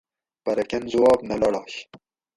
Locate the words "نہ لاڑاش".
1.27-1.73